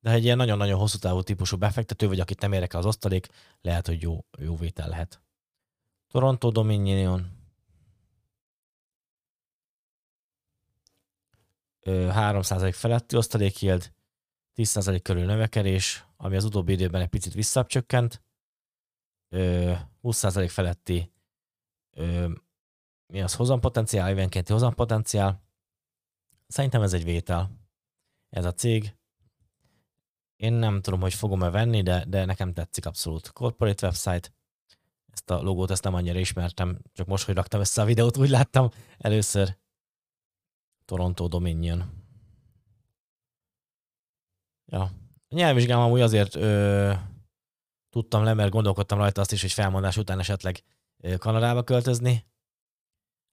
De 0.00 0.10
ha 0.10 0.14
egy 0.14 0.24
ilyen 0.24 0.36
nagyon-nagyon 0.36 0.78
hosszú 0.78 0.98
távú 0.98 1.22
típusú 1.22 1.56
befektető, 1.56 2.08
vagy 2.08 2.20
akit 2.20 2.40
nem 2.40 2.52
érdekel 2.52 2.78
az 2.78 2.86
osztalék, 2.86 3.26
lehet, 3.60 3.86
hogy 3.86 4.02
jó, 4.02 4.24
jó 4.38 4.56
vétel 4.56 4.88
lehet. 4.88 5.22
Toronto 6.06 6.50
Dominion. 6.50 7.36
3% 11.84 12.70
feletti 12.74 13.16
osztalékjeld, 13.16 13.92
10% 14.56 15.00
körül 15.02 15.24
növekedés, 15.24 16.06
ami 16.16 16.36
az 16.36 16.44
utóbbi 16.44 16.72
időben 16.72 17.00
egy 17.00 17.08
picit 17.08 17.34
visszacsökkent, 17.34 18.22
20% 19.30 20.46
feletti 20.48 21.12
mi 23.12 23.20
az 23.22 23.34
hozampotenciál, 23.34 24.10
évenkénti 24.10 24.52
hozampotenciál. 24.52 25.42
Szerintem 26.46 26.82
ez 26.82 26.92
egy 26.92 27.04
vétel. 27.04 27.50
Ez 28.30 28.44
a 28.44 28.54
cég. 28.54 28.96
Én 30.36 30.52
nem 30.52 30.80
tudom, 30.80 31.00
hogy 31.00 31.14
fogom-e 31.14 31.50
venni, 31.50 31.82
de, 31.82 32.04
de 32.08 32.24
nekem 32.24 32.52
tetszik 32.52 32.86
abszolút. 32.86 33.32
Corporate 33.32 33.86
website. 33.86 34.32
Ezt 35.12 35.30
a 35.30 35.42
logót 35.42 35.70
ezt 35.70 35.82
nem 35.82 35.94
annyira 35.94 36.18
ismertem, 36.18 36.78
csak 36.92 37.06
most, 37.06 37.24
hogy 37.24 37.34
raktam 37.34 37.60
össze 37.60 37.82
a 37.82 37.84
videót, 37.84 38.16
úgy 38.16 38.28
láttam 38.28 38.70
először. 38.98 39.56
Toronto 40.84 41.28
Dominion. 41.28 41.98
Ja. 44.66 44.80
A 45.28 45.34
nyelvvizsgám 45.34 45.80
amúgy 45.80 46.00
azért 46.00 46.34
ö, 46.34 46.92
tudtam 47.90 48.24
le, 48.24 48.34
mert 48.34 48.50
gondolkodtam 48.50 48.98
rajta 48.98 49.20
azt 49.20 49.32
is, 49.32 49.40
hogy 49.40 49.52
felmondás 49.52 49.96
után 49.96 50.18
esetleg 50.18 50.62
Kanadába 51.18 51.62
költözni, 51.62 52.24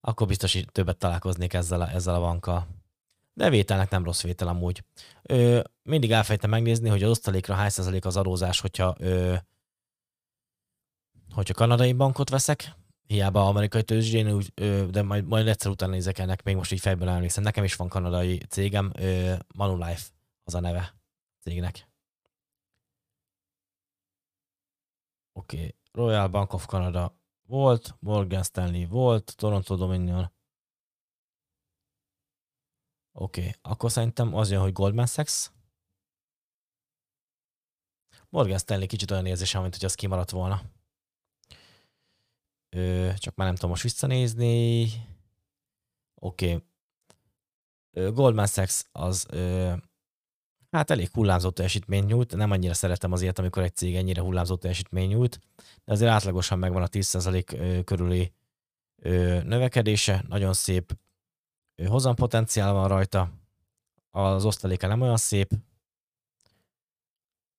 akkor 0.07 0.27
biztos, 0.27 0.53
hogy 0.53 0.67
többet 0.71 0.97
találkoznék 0.97 1.53
ezzel 1.53 1.81
a, 1.81 1.89
ezzel 1.89 2.15
a 2.15 2.19
bankkal. 2.19 2.67
De 3.33 3.49
vételnek 3.49 3.89
nem 3.89 4.03
rossz 4.03 4.21
vétel 4.21 4.47
amúgy. 4.47 4.83
Ö, 5.23 5.61
mindig 5.83 6.11
elfejtem 6.11 6.49
megnézni, 6.49 6.89
hogy 6.89 7.03
az 7.03 7.09
osztalékra 7.09 7.53
hány 7.53 7.69
százalék 7.69 8.05
az 8.05 8.17
adózás, 8.17 8.59
hogyha, 8.59 8.95
ö, 8.99 9.35
hogyha 11.33 11.53
kanadai 11.53 11.93
bankot 11.93 12.29
veszek, 12.29 12.73
hiába 13.07 13.47
amerikai 13.47 13.83
tőzsdén, 13.83 14.41
de 14.91 15.01
majd, 15.01 15.25
majd 15.25 15.47
egyszer 15.47 15.71
utána 15.71 15.91
nézek 15.91 16.17
ennek, 16.17 16.43
még 16.43 16.55
most 16.55 16.71
így 16.71 16.79
fejből 16.79 17.09
emlékszem. 17.09 17.43
Nekem 17.43 17.63
is 17.63 17.75
van 17.75 17.89
kanadai 17.89 18.37
cégem, 18.49 18.91
ö, 18.93 19.33
Manulife 19.55 20.07
az 20.43 20.55
a 20.55 20.59
neve 20.59 20.95
cégnek. 21.39 21.89
Oké, 25.33 25.57
okay. 25.57 25.75
Royal 25.91 26.27
Bank 26.27 26.53
of 26.53 26.65
Canada 26.65 27.15
volt, 27.45 27.95
Morgan 27.99 28.43
Stanley 28.43 28.87
volt, 28.87 29.33
Toronto 29.35 29.75
Dominion. 29.75 30.31
Oké, 33.11 33.39
okay. 33.39 33.53
akkor 33.61 33.91
szerintem 33.91 34.35
az 34.35 34.51
jön, 34.51 34.61
hogy 34.61 34.73
Goldman 34.73 35.05
Sachs. 35.05 35.51
Morgan 38.29 38.57
Stanley 38.57 38.87
kicsit 38.87 39.11
olyan 39.11 39.25
érzésem, 39.25 39.61
mint 39.61 39.75
hogy 39.75 39.85
az 39.85 39.95
kimaradt 39.95 40.29
volna. 40.29 40.61
Ö, 42.69 43.11
csak 43.17 43.35
már 43.35 43.47
nem 43.47 43.55
tudom 43.55 43.69
most 43.69 43.83
visszanézni. 43.83 44.83
Oké. 46.15 46.53
Okay. 46.53 48.11
Goldman 48.11 48.47
Sachs 48.47 48.83
az 48.91 49.25
ö, 49.29 49.73
hát 50.75 50.89
elég 50.89 51.09
hullámzó 51.13 51.49
teljesítmény 51.49 52.05
nyújt. 52.05 52.35
Nem 52.35 52.51
annyira 52.51 52.73
szeretem 52.73 53.11
azért, 53.11 53.39
amikor 53.39 53.63
egy 53.63 53.75
cég 53.75 53.95
ennyire 53.95 54.21
hullámzó 54.21 54.55
teljesítmény 54.55 55.07
nyújt, 55.09 55.39
de 55.83 55.91
azért 55.91 56.11
átlagosan 56.11 56.59
megvan 56.59 56.81
a 56.81 56.87
10% 56.87 57.81
körüli 57.85 58.33
növekedése. 59.43 60.23
Nagyon 60.27 60.53
szép 60.53 60.97
hozampotenciál 61.87 62.73
van 62.73 62.87
rajta. 62.87 63.31
Az 64.11 64.45
osztaléka 64.45 64.87
nem 64.87 65.01
olyan 65.01 65.17
szép. 65.17 65.51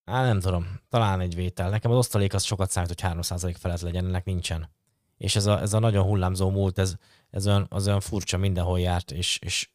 Á, 0.05 0.25
nem 0.25 0.41
tudom, 0.41 0.81
talán 0.89 1.21
egy 1.21 1.35
vétel. 1.35 1.71
Nekem 1.71 1.91
az 1.91 1.97
osztalék 1.97 2.35
az 2.35 2.43
sokat 2.43 2.71
számít, 2.71 3.01
hogy 3.01 3.11
3% 3.13 3.55
felett 3.59 3.81
legyen, 3.81 4.05
ennek 4.05 4.25
nincsen. 4.25 4.71
És 5.17 5.37
ez 5.37 5.47
a, 5.47 5.61
ez 5.61 5.73
a 5.73 5.79
nagyon 5.79 6.05
hullámzó 6.05 6.51
múlt, 6.51 6.79
ez, 6.79 6.95
ez 7.31 7.47
olyan, 7.47 7.67
az 7.69 7.87
olyan 7.87 8.01
furcsa, 8.01 8.37
mindenhol 8.37 8.81
járt, 8.81 9.11
és, 9.11 9.39
és 9.39 9.71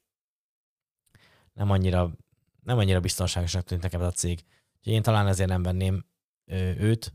nem 1.53 1.69
annyira 1.69 2.11
nem 2.65 2.77
annyira 2.77 2.99
biztonságosnak 2.99 3.63
tűnt 3.63 3.81
nekem 3.81 4.01
ez 4.01 4.07
a 4.07 4.11
cég. 4.11 4.43
Úgyhogy 4.77 4.93
én 4.93 5.01
talán 5.01 5.27
ezért 5.27 5.49
nem 5.49 5.63
venném 5.63 6.05
őt, 6.77 7.13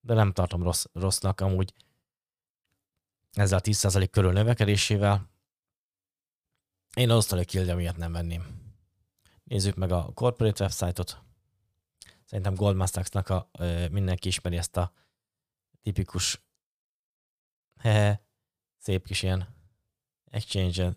de 0.00 0.14
nem 0.14 0.32
tartom 0.32 0.62
rossz, 0.62 0.84
rossznak 0.92 1.40
amúgy 1.40 1.74
ezzel 3.32 3.58
a 3.58 3.60
10% 3.60 4.08
körül 4.10 4.32
növekedésével. 4.32 5.30
Én 6.94 7.10
az 7.10 7.16
osztalék 7.16 7.52
yield 7.52 7.76
miatt 7.76 7.96
nem 7.96 8.12
venném. 8.12 8.72
Nézzük 9.44 9.74
meg 9.74 9.92
a 9.92 10.12
corporate 10.14 10.64
website-ot. 10.64 11.22
Szerintem 12.24 12.54
Goldman 12.54 12.86
Sachs-nak 12.86 13.28
a, 13.28 13.50
mindenki 13.90 14.28
ismeri 14.28 14.56
ezt 14.56 14.76
a 14.76 14.92
tipikus 15.82 16.42
hehe, 17.82 18.22
szép 18.78 19.06
kis 19.06 19.22
ilyen 19.22 19.56
exchange 20.24 20.92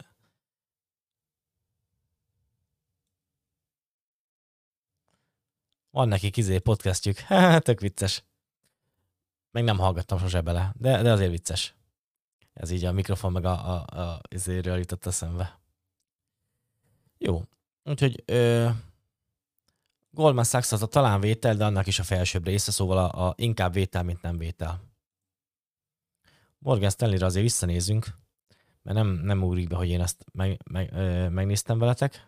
Van 5.91 6.07
neki 6.07 6.29
kizé 6.29 6.57
podcastjük. 6.57 7.17
Tök 7.59 7.79
vicces. 7.79 8.23
Meg 9.51 9.63
nem 9.63 9.77
hallgattam 9.77 10.19
sose 10.19 10.41
bele, 10.41 10.73
de, 10.77 11.01
de 11.01 11.11
azért 11.11 11.31
vicces. 11.31 11.75
Ez 12.53 12.71
így 12.71 12.85
a 12.85 12.91
mikrofon 12.91 13.31
meg 13.31 13.45
a, 13.45 13.75
a, 13.75 13.99
a 14.01 14.21
izéről 14.29 14.77
jutott 14.77 15.05
eszembe. 15.05 15.59
Jó. 17.17 17.41
Úgyhogy 17.83 18.23
ö, 18.25 18.69
Goldman 20.09 20.43
Sachs 20.43 20.71
az 20.71 20.81
a 20.81 20.87
talán 20.87 21.19
vétel, 21.19 21.55
de 21.55 21.65
annak 21.65 21.87
is 21.87 21.99
a 21.99 22.03
felsőbb 22.03 22.45
része, 22.45 22.71
szóval 22.71 22.97
a, 22.97 23.27
a 23.27 23.33
inkább 23.37 23.73
vétel, 23.73 24.03
mint 24.03 24.21
nem 24.21 24.37
vétel. 24.37 24.81
Morgan 26.57 26.89
Stanley-re 26.89 27.25
azért 27.25 27.43
visszanézünk, 27.43 28.07
mert 28.81 28.97
nem, 28.97 29.07
nem 29.07 29.43
úrik 29.43 29.67
be, 29.67 29.75
hogy 29.75 29.89
én 29.89 30.01
ezt 30.01 30.25
meg, 30.31 30.61
meg, 30.71 30.93
ö, 30.93 31.29
megnéztem 31.29 31.79
veletek. 31.79 32.27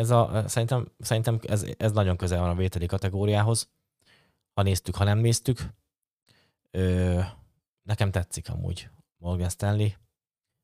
Ez 0.00 0.10
a, 0.10 0.48
szerintem, 0.48 0.92
szerintem 0.98 1.38
ez, 1.42 1.66
ez 1.76 1.92
nagyon 1.92 2.16
közel 2.16 2.40
van 2.40 2.50
a 2.50 2.54
vételi 2.54 2.86
kategóriához. 2.86 3.70
Ha 4.54 4.62
néztük, 4.62 4.94
ha 4.94 5.04
nem 5.04 5.18
néztük. 5.18 5.58
Ö, 6.70 7.20
nekem 7.82 8.10
tetszik 8.10 8.50
amúgy 8.50 8.90
Morgan 9.16 9.48
Stanley. 9.48 9.88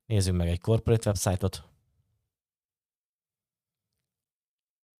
Nézzünk 0.07 0.37
meg 0.37 0.49
egy 0.49 0.61
corporate 0.61 1.09
website-ot. 1.09 1.64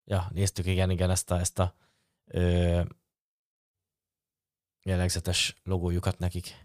Ja, 0.05 0.29
néztük, 0.33 0.67
igen, 0.67 0.91
igen, 0.91 1.11
ezt 1.11 1.31
a, 1.31 1.39
ezt 1.39 1.59
a 1.59 1.75
ö, 2.25 2.83
jellegzetes 4.83 5.61
logójukat 5.63 6.19
nekik. 6.19 6.65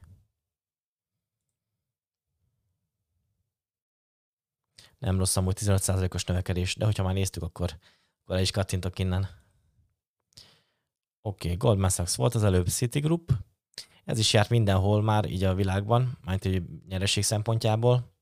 Nem 5.01 5.17
rossz 5.17 5.37
amúgy 5.37 5.57
15%-os 5.59 6.23
növekedés, 6.23 6.75
de 6.75 6.85
hogyha 6.85 7.03
már 7.03 7.13
néztük, 7.13 7.43
akkor, 7.43 7.77
akkor 8.23 8.35
el 8.35 8.41
is 8.41 8.51
kattintok 8.51 8.99
innen. 8.99 9.29
Oké, 11.21 11.47
okay, 11.47 11.55
Goldman 11.55 11.89
Sachs 11.89 12.15
volt 12.15 12.35
az 12.35 12.43
előbb 12.43 12.67
Citigroup. 12.67 13.31
Ez 14.05 14.19
is 14.19 14.33
járt 14.33 14.49
mindenhol 14.49 15.01
már 15.01 15.25
így 15.25 15.43
a 15.43 15.53
világban, 15.53 16.17
majd 16.23 16.45
egy 16.45 16.63
nyereség 16.87 17.23
szempontjából. 17.23 18.13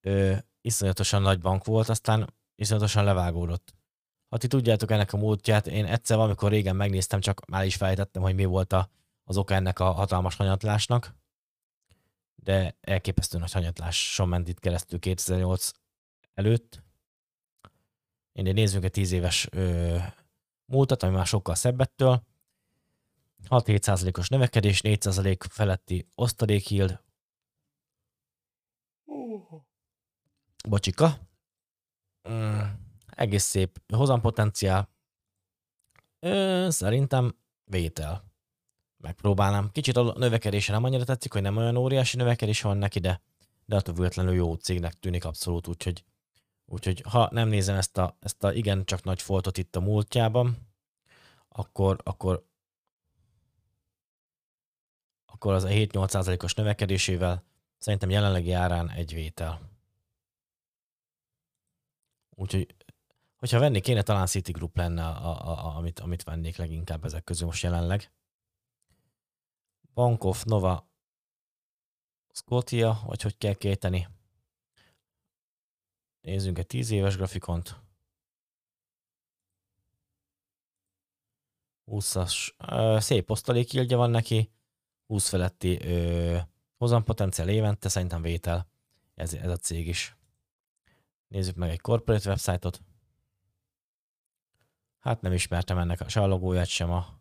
Ö, 0.00 0.34
iszonyatosan 0.60 1.22
nagy 1.22 1.40
bank 1.40 1.64
volt, 1.64 1.88
aztán 1.88 2.34
iszonyatosan 2.54 3.04
levágódott. 3.04 3.74
Ha 4.28 4.36
ti 4.38 4.46
tudjátok 4.46 4.90
ennek 4.90 5.12
a 5.12 5.16
múltját, 5.16 5.66
én 5.66 5.84
egyszer 5.84 6.16
valamikor 6.16 6.50
régen 6.50 6.76
megnéztem, 6.76 7.20
csak 7.20 7.46
már 7.46 7.64
is 7.64 7.76
fejtettem, 7.76 8.22
hogy 8.22 8.34
mi 8.34 8.44
volt 8.44 8.72
a, 8.72 8.90
az 9.24 9.36
oka 9.36 9.54
ennek 9.54 9.78
a 9.78 9.90
hatalmas 9.90 10.36
hanyatlásnak. 10.36 11.14
De 12.42 12.76
elképesztő 12.80 13.38
nagy 13.38 13.52
hanyatláson 13.52 14.28
ment 14.28 14.48
itt 14.48 14.58
keresztül 14.58 14.98
2008 14.98 15.70
előtt. 16.34 16.82
Én 18.32 18.54
nézzünk 18.54 18.84
egy 18.84 18.90
10 18.90 19.12
éves 19.12 19.48
ö, 19.50 19.98
múltat, 20.64 21.02
ami 21.02 21.14
már 21.14 21.26
sokkal 21.26 21.54
szebbettől. 21.54 22.26
6-7%-os 23.48 24.28
növekedés, 24.28 24.80
4% 24.84 25.40
feletti 25.50 26.08
osztalék 26.14 26.70
yield. 26.70 27.02
Bocsika. 30.68 31.18
Mm, 32.28 32.60
egész 33.06 33.44
szép 33.44 33.82
hozampotenciál. 33.94 34.88
Ö, 36.18 36.66
szerintem 36.70 37.36
vétel. 37.64 38.31
Megpróbálnám. 39.02 39.70
Kicsit 39.72 39.96
a 39.96 40.14
növekedése 40.18 40.72
nem 40.72 40.84
annyira 40.84 41.04
tetszik, 41.04 41.32
hogy 41.32 41.42
nem 41.42 41.56
olyan 41.56 41.76
óriási 41.76 42.16
növekedés 42.16 42.62
van 42.62 42.76
neki, 42.76 42.98
de, 42.98 43.20
de 43.64 43.76
attól 43.76 43.94
függetlenül 43.94 44.34
jó 44.34 44.54
cégnek 44.54 44.92
tűnik 44.92 45.24
abszolút, 45.24 45.68
úgyhogy, 45.68 46.04
úgyhogy 46.64 47.02
ha 47.08 47.28
nem 47.32 47.48
nézem 47.48 47.76
ezt 47.76 47.98
a, 47.98 48.16
ezt 48.20 48.44
a 48.44 48.52
igen 48.52 48.84
csak 48.84 49.04
nagy 49.04 49.22
foltot 49.22 49.58
itt 49.58 49.76
a 49.76 49.80
múltjában, 49.80 50.56
akkor, 51.48 52.00
akkor 52.02 52.44
akkor 55.26 55.52
az 55.54 55.64
a 55.64 55.68
7-8%-os 55.68 56.54
növekedésével 56.54 57.44
szerintem 57.78 58.10
jelenlegi 58.10 58.52
árán 58.52 58.90
egy 58.90 59.14
vétel. 59.14 59.60
Úgyhogy, 62.30 62.74
hogyha 63.36 63.58
venni 63.58 63.80
kéne, 63.80 64.02
talán 64.02 64.26
Group 64.42 64.76
lenne, 64.76 65.06
a, 65.06 65.48
a, 65.48 65.66
a, 65.66 65.76
amit, 65.76 66.00
amit 66.00 66.22
vennék 66.22 66.56
leginkább 66.56 67.04
ezek 67.04 67.24
közül 67.24 67.46
most 67.46 67.62
jelenleg. 67.62 68.10
Bank 69.94 70.24
of 70.24 70.44
Nova 70.44 70.90
Scotia, 72.32 73.02
vagy 73.06 73.22
hogy 73.22 73.38
kell 73.38 73.54
kéteni. 73.54 74.08
Nézzünk 76.20 76.58
egy 76.58 76.66
10 76.66 76.90
éves 76.90 77.16
grafikont. 77.16 77.80
20-as, 81.86 82.52
szép 83.00 83.30
osztalékildja 83.30 83.96
van 83.96 84.10
neki, 84.10 84.52
20 85.06 85.28
feletti 85.28 85.78
ö, 85.84 86.38
hozampotenciál 86.76 87.48
évente, 87.48 87.88
szerintem 87.88 88.22
vétel 88.22 88.68
ez, 89.14 89.34
ez 89.34 89.50
a 89.50 89.56
cég 89.56 89.88
is. 89.88 90.16
Nézzük 91.28 91.56
meg 91.56 91.70
egy 91.70 91.80
corporate 91.80 92.28
website-ot. 92.28 92.82
Hát 94.98 95.20
nem 95.20 95.32
ismertem 95.32 95.78
ennek 95.78 96.00
a, 96.00 96.08
se 96.08 96.20
a 96.20 96.26
logóját, 96.26 96.66
sem 96.66 96.90
a 96.90 97.20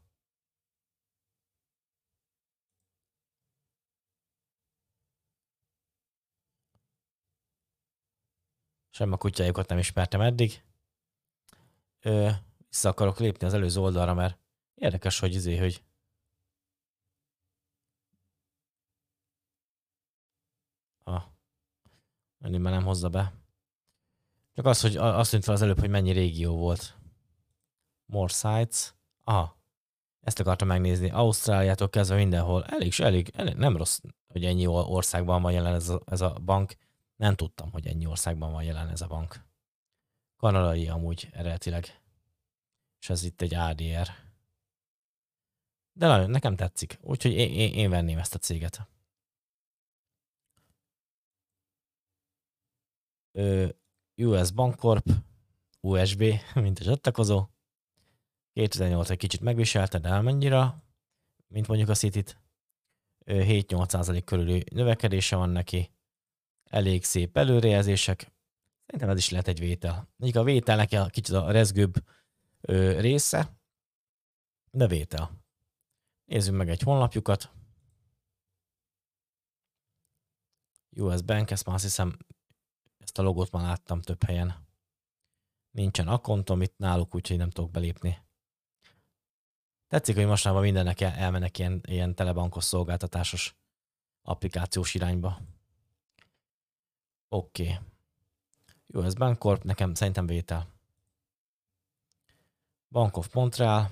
sem 8.92 9.12
a 9.12 9.18
kutyájukat 9.18 9.68
nem 9.68 9.78
ismertem 9.78 10.22
eddig. 10.22 10.64
Ö, 12.00 12.30
vissza 12.70 12.90
akarok 12.90 13.20
lépni 13.20 13.48
az 13.48 13.54
előző 13.54 13.80
oldalra, 13.82 14.14
mert 14.14 14.40
érdekes, 14.76 15.20
hogy 15.20 15.34
izé, 15.34 15.58
hogy 15.58 15.84
Ah. 21.04 21.24
Ennél 22.40 22.60
már 22.60 22.74
nem 22.74 22.84
hozza 22.84 23.10
be. 23.10 23.34
Csak 24.54 24.66
az, 24.66 24.82
hogy 24.82 24.98
azt 24.98 25.32
tűnt 25.32 25.44
fel 25.44 25.54
az 25.54 25.62
előbb, 25.62 25.80
hogy 25.80 25.90
mennyi 25.90 26.12
régió 26.12 26.58
volt. 26.58 26.96
More 28.06 28.28
sites. 28.34 28.94
Aha. 29.24 29.60
Ezt 30.22 30.40
akartam 30.40 30.68
megnézni. 30.68 31.10
Ausztráliától 31.10 31.90
kezdve 31.90 32.16
mindenhol. 32.16 32.64
Elég, 32.64 32.94
elég, 33.00 33.32
elég 33.36 33.56
nem 33.56 33.78
rossz, 33.78 34.00
hogy 34.28 34.46
ennyi 34.46 34.68
országban 34.68 35.42
van 35.42 35.52
jelen 35.52 35.74
ez 35.74 35.90
a, 35.90 36.02
ez 36.06 36.22
a 36.22 36.34
bank. 36.46 36.76
Nem 37.22 37.36
tudtam, 37.36 37.72
hogy 37.72 37.88
ennyi 37.88 38.06
országban 38.06 38.52
van 38.52 38.64
jelen 38.64 38.90
ez 38.90 39.02
a 39.02 39.08
bank. 39.08 39.46
Kanadai 40.36 40.88
amúgy 40.88 41.30
eredetileg. 41.32 42.02
És 43.00 43.10
ez 43.10 43.24
itt 43.24 43.42
egy 43.42 43.54
ADR. 43.54 44.10
De 45.94 46.08
nagyon, 46.08 46.30
nekem 46.30 46.56
tetszik. 46.56 47.00
Úgyhogy 47.02 47.32
én, 47.32 47.54
én, 47.54 47.74
én 47.74 47.90
venném 47.90 48.18
ezt 48.18 48.36
a 48.36 48.38
céget. 48.38 48.90
US 54.16 54.52
Bancorp, 54.52 55.10
USB, 55.80 56.24
mint 56.56 56.80
a 56.80 56.84
zsattakozó. 56.84 57.48
2008 58.54 59.10
egy 59.10 59.18
kicsit 59.18 59.42
megviselte, 59.42 60.00
de 60.00 60.10
elmennyira, 60.10 60.84
mint 61.48 61.68
mondjuk 61.68 61.90
a 61.90 61.96
City-t. 61.96 62.40
7-8% 63.26 64.22
körüli 64.26 64.64
növekedése 64.72 65.36
van 65.36 65.50
neki. 65.50 65.92
Elég 66.72 67.04
szép 67.04 67.38
előrejelzések. 67.38 68.32
Szerintem 68.86 69.10
ez 69.10 69.18
is 69.18 69.30
lehet 69.30 69.48
egy 69.48 69.60
vétel. 69.60 70.10
Mondjuk 70.16 70.44
a 70.44 70.46
vételnek 70.46 70.92
a 70.92 71.06
kicsit 71.06 71.36
a 71.36 71.52
rezgőbb 71.52 71.94
része, 73.00 73.58
de 74.72 74.88
vétel. 74.88 75.44
Nézzük 76.26 76.56
meg 76.56 76.70
egy 76.70 76.82
honlapjukat. 76.82 77.52
US 80.90 81.22
Bank, 81.22 81.52
ezt 81.52 81.66
már 81.66 81.76
azt 81.76 81.84
hiszem 81.84 82.18
ezt 82.98 83.20
a 83.20 83.22
logót 83.22 83.52
már 83.52 83.64
láttam 83.64 84.02
több 84.02 84.24
helyen. 84.24 84.68
Nincsen 85.72 86.08
akkontom 86.08 86.62
itt 86.62 86.78
náluk, 86.78 87.16
úgyhogy 87.16 87.38
nem 87.38 87.50
tudok 87.50 87.72
belépni. 87.72 88.18
Tetszik, 89.88 90.16
hogy 90.16 90.26
mostanában 90.26 90.64
mindennek 90.64 91.02
elmennek 91.02 91.58
ilyen, 91.58 91.82
ilyen 91.88 92.16
telebankos 92.16 92.64
szolgáltatásos 92.64 93.56
applikációs 94.22 94.94
irányba. 94.94 95.42
Oké. 97.34 97.64
Okay. 97.64 99.04
US 99.04 99.14
Bancorp, 99.14 99.64
nekem 99.64 99.94
szerintem 99.94 100.26
vétel. 100.26 100.68
Bank 102.88 103.18
of 103.18 103.34
Montreal, 103.34 103.92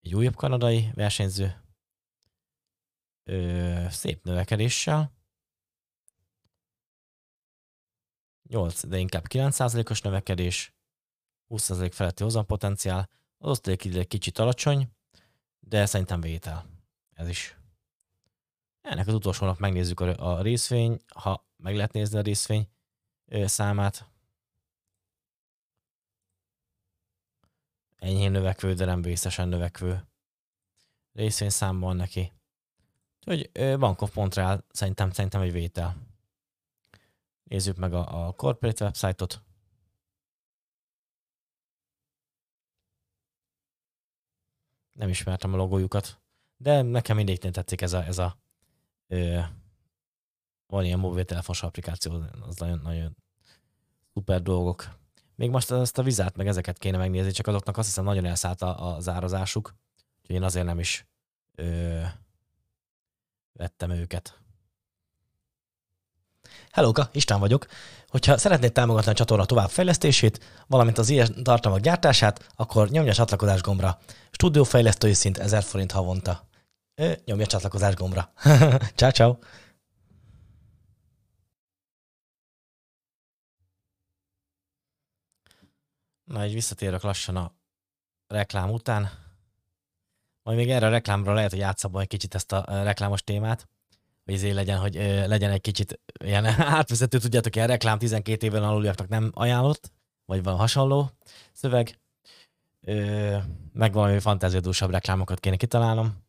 egy 0.00 0.14
újabb 0.14 0.34
kanadai 0.34 0.90
versenyző, 0.94 1.62
Ö, 3.24 3.86
szép 3.90 4.24
növekedéssel. 4.24 5.12
8, 8.48 8.86
de 8.86 8.98
inkább 8.98 9.24
9%-os 9.28 10.00
növekedés, 10.00 10.74
20% 11.48 11.92
feletti 11.94 12.22
hozampotenciál, 12.22 13.10
az 13.38 13.50
osztalék 13.50 14.08
kicsit 14.08 14.38
alacsony, 14.38 14.90
de 15.60 15.86
szerintem 15.86 16.20
vétel. 16.20 16.66
Ez 17.12 17.28
is. 17.28 17.56
Ennek 18.84 19.06
az 19.06 19.14
utolsó 19.14 19.46
nap 19.46 19.58
megnézzük 19.58 20.00
a, 20.00 20.40
részvény, 20.42 21.00
ha 21.14 21.46
meg 21.56 21.76
lehet 21.76 21.92
nézni 21.92 22.18
a 22.18 22.22
részvény 22.22 22.68
számát. 23.44 24.08
Enyhén 27.96 28.30
növekvő, 28.30 28.74
de 28.74 28.84
nem 28.84 29.02
vészesen 29.02 29.48
növekvő 29.48 30.06
részvény 31.12 31.78
van 31.78 31.96
neki. 31.96 32.32
Úgyhogy 33.26 33.78
Bank 33.78 34.00
of 34.00 34.14
Montreal 34.14 34.64
szerintem, 34.70 35.10
szerintem 35.10 35.40
egy 35.40 35.52
vétel. 35.52 35.96
Nézzük 37.44 37.76
meg 37.76 37.92
a, 37.92 38.26
a 38.26 38.32
corporate 38.32 38.84
website-ot. 38.84 39.42
Nem 44.92 45.08
ismertem 45.08 45.52
a 45.52 45.56
logójukat, 45.56 46.20
de 46.56 46.82
nekem 46.82 47.16
mindig 47.16 47.38
tetszik 47.38 47.80
ez 47.80 47.92
a, 47.92 48.04
ez 48.04 48.18
a 48.18 48.42
van 50.66 50.84
ilyen 50.84 50.98
mobiltelefos 50.98 51.62
applikáció, 51.62 52.22
az 52.48 52.56
nagyon, 52.56 52.80
nagyon 52.82 53.16
szuper 54.14 54.42
dolgok. 54.42 54.88
Még 55.34 55.50
most 55.50 55.70
ezt 55.70 55.98
a 55.98 56.02
vizát, 56.02 56.36
meg 56.36 56.46
ezeket 56.46 56.78
kéne 56.78 56.96
megnézni, 56.96 57.30
csak 57.30 57.46
azoknak 57.46 57.76
azt 57.76 57.86
hiszem 57.86 58.04
nagyon 58.04 58.24
elszállt 58.24 58.62
a, 58.62 58.94
az 58.94 59.08
árazásuk, 59.08 59.74
úgyhogy 60.20 60.36
én 60.36 60.42
azért 60.42 60.66
nem 60.66 60.78
is 60.78 61.06
ö, 61.54 62.00
vettem 63.52 63.90
őket. 63.90 64.38
Hellóka, 66.70 67.08
István 67.12 67.40
vagyok. 67.40 67.66
Hogyha 68.08 68.38
szeretnéd 68.38 68.72
támogatni 68.72 69.10
a 69.10 69.14
csatorna 69.14 69.44
továbbfejlesztését, 69.44 70.44
valamint 70.66 70.98
az 70.98 71.08
ilyen 71.08 71.42
tartalmak 71.42 71.80
gyártását, 71.80 72.48
akkor 72.54 72.88
nyomj 72.88 73.08
a 73.08 73.14
csatlakozás 73.14 73.60
gombra. 73.60 73.98
Stúdiófejlesztői 74.30 75.12
szint 75.12 75.38
1000 75.38 75.62
forint 75.62 75.92
havonta. 75.92 76.48
Ö, 76.94 77.12
nyomj 77.24 77.42
a 77.42 77.46
csatlakozás 77.46 77.94
gombra. 77.94 78.32
ciao, 78.96 79.10
ciao. 79.10 79.38
Na, 86.24 86.46
így 86.46 86.52
visszatérök 86.52 87.02
lassan 87.02 87.36
a 87.36 87.54
reklám 88.26 88.70
után. 88.70 89.10
Majd 90.42 90.58
még 90.58 90.70
erre 90.70 90.86
a 90.86 90.90
reklámra 90.90 91.34
lehet, 91.34 91.50
hogy 91.50 91.58
játszabban 91.58 92.02
egy 92.02 92.08
kicsit 92.08 92.34
ezt 92.34 92.52
a 92.52 92.82
reklámos 92.82 93.22
témát 93.22 93.68
hogy 94.24 94.34
izé 94.34 94.50
legyen, 94.50 94.78
hogy 94.78 94.94
legyen 95.26 95.50
egy 95.50 95.60
kicsit 95.60 96.00
ilyen 96.24 96.44
átvezető, 96.78 97.18
tudjátok, 97.18 97.56
ilyen 97.56 97.68
reklám 97.68 97.98
12 97.98 98.46
éven 98.46 98.62
aluliaknak 98.62 99.08
nem 99.08 99.30
ajánlott, 99.34 99.92
vagy 100.24 100.42
valami 100.42 100.60
hasonló 100.60 101.10
szöveg, 101.52 101.98
ö, 102.80 103.36
meg 103.72 103.92
valami 103.92 104.18
fantáziadúsabb 104.18 104.90
reklámokat 104.90 105.40
kéne 105.40 105.56
kitalálnom. 105.56 106.23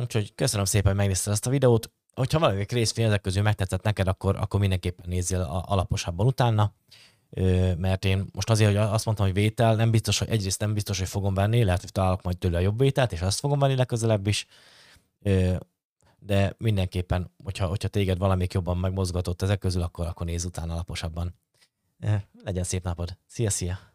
Úgyhogy 0.00 0.34
köszönöm 0.34 0.64
szépen, 0.64 0.88
hogy 0.88 1.00
megnézted 1.00 1.32
ezt 1.32 1.46
a 1.46 1.50
videót. 1.50 1.90
Hogyha 2.14 2.38
valamelyik 2.38 2.72
részfény 2.72 3.04
ezek 3.04 3.20
közül 3.20 3.42
megtetszett 3.42 3.82
neked, 3.82 4.08
akkor, 4.08 4.36
akkor 4.36 4.60
mindenképpen 4.60 5.04
nézzél 5.08 5.40
alaposabban 5.66 6.26
utána 6.26 6.74
mert 7.76 8.04
én 8.04 8.24
most 8.32 8.50
azért, 8.50 8.70
hogy 8.70 8.78
azt 8.78 9.04
mondtam, 9.04 9.26
hogy 9.26 9.34
vétel, 9.34 9.74
nem 9.74 9.90
biztos, 9.90 10.18
hogy 10.18 10.28
egyrészt 10.28 10.60
nem 10.60 10.74
biztos, 10.74 10.98
hogy 10.98 11.08
fogom 11.08 11.34
venni, 11.34 11.64
lehet, 11.64 11.80
hogy 11.80 11.92
találok 11.92 12.22
majd 12.22 12.38
tőle 12.38 12.56
a 12.56 12.60
jobb 12.60 12.78
vételt, 12.78 13.12
és 13.12 13.20
azt 13.20 13.40
fogom 13.40 13.58
venni 13.58 13.74
legközelebb 13.74 14.26
is, 14.26 14.46
de 16.18 16.54
mindenképpen, 16.58 17.30
hogyha, 17.44 17.66
hogyha 17.66 17.88
téged 17.88 18.18
valamik 18.18 18.52
jobban 18.52 18.78
megmozgatott 18.78 19.42
ezek 19.42 19.58
közül, 19.58 19.82
akkor, 19.82 20.06
akkor 20.06 20.26
nézz 20.26 20.44
utána 20.44 20.72
alaposabban. 20.72 21.34
Legyen 22.44 22.64
szép 22.64 22.84
napod. 22.84 23.18
Szia, 23.26 23.50
szia! 23.50 23.91